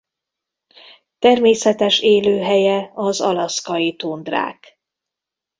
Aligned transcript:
Természetes 1.19 1.99
élőhelye 1.99 2.91
az 2.93 3.21
alaszkai 3.21 3.95
tundrák. 3.95 4.79